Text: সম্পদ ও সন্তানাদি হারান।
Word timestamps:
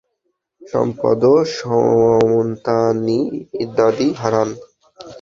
সম্পদ 0.61 1.21
ও 1.31 1.35
সন্তানাদি 1.57 3.19
হারান। 4.21 4.49